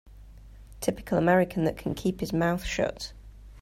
[0.79, 3.13] Typical American that can keep his mouth shut.